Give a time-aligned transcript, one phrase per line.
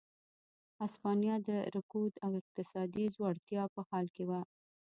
[0.81, 4.41] هسپانیا د رکود او اقتصادي ځوړتیا په حال کې وه.